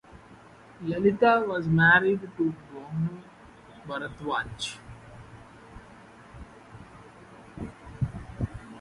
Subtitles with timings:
[0.83, 3.21] Lalitha was married to Bhanu
[3.87, 4.79] Bharadwaj.